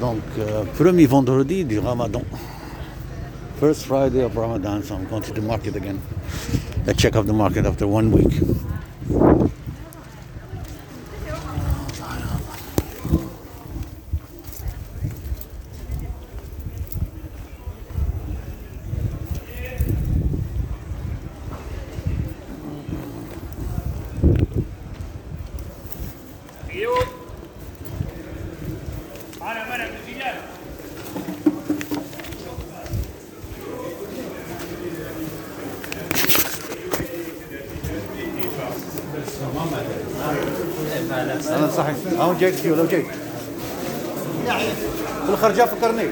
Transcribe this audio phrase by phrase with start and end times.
[0.00, 2.22] Donc, euh, premier vendredi du Ramadan.
[3.58, 5.98] First Friday of Ramadan, so I'm going to the market again.
[6.86, 8.40] A check of the market after one week.
[41.48, 41.96] أنا صحيح.
[42.18, 43.06] هون جايك فيه لو جايك؟
[45.26, 46.08] في الخرجه فكرني.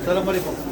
[0.00, 0.69] السلام عليكم.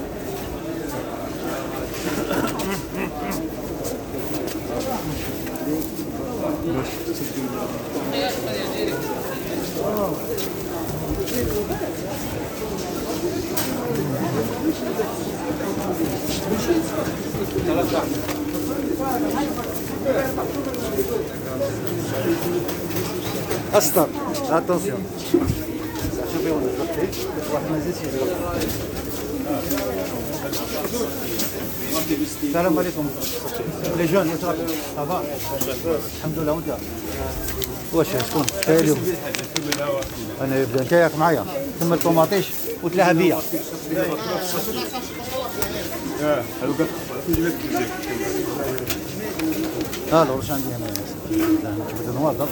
[23.74, 24.08] Aslan,
[24.50, 24.96] attention.
[25.30, 27.08] Je vais en ajouter.
[27.12, 28.22] Je vais
[32.42, 33.06] السلام عليكم.
[33.98, 35.22] لي جون صافا
[36.16, 36.76] الحمد لله وانت
[37.92, 39.12] واش شكون؟ اليوم
[40.40, 41.44] أنا يبدا انت ياك معايا.
[41.80, 42.46] ثم الطوماطيش
[42.82, 43.38] وتلهبيه
[50.12, 50.86] آه لو واش عندي أنا؟
[51.30, 52.48] جبت نواظر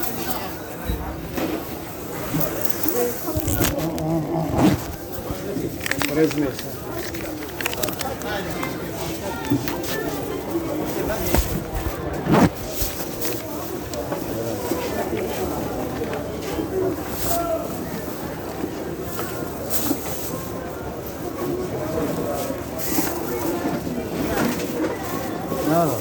[25.71, 25.99] هذا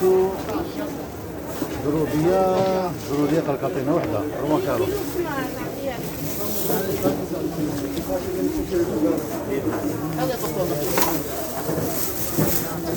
[0.00, 0.28] تو
[1.86, 4.20] ضرورية ضرورية قلقطينة وحدة.
[4.42, 4.86] ربما كارو.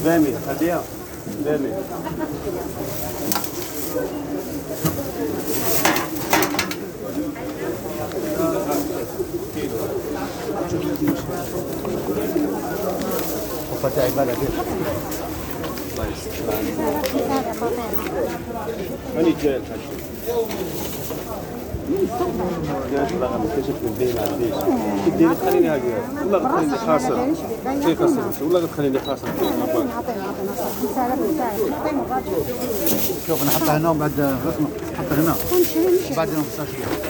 [0.05, 0.83] بامي خليها.
[1.45, 1.71] بامي.
[13.83, 14.47] وفتح عبالة بيه
[19.17, 19.61] هاني جاي
[33.27, 34.11] شوف نحطها هنا وبعد
[34.93, 35.35] نحطها هنا
[36.11, 37.09] وبعدين نقصها شوية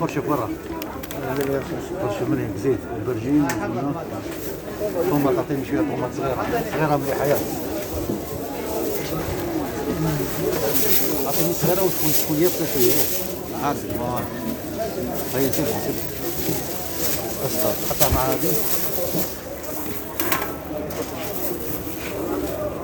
[0.00, 0.48] فرشة برا.
[2.02, 2.78] فرشة مليح بزيت
[3.08, 3.48] وجبنة
[5.10, 6.46] طوماط تعطيني شوية طوماط صغيرة.
[6.72, 7.36] صغيرة مليحة يا
[11.26, 12.92] اعطيني صغيرة وتكون شوية بس شوية.
[13.64, 13.78] عارف
[15.34, 16.04] هيا سيبها سيبها
[17.46, 18.52] اسطر حطها مع هذه.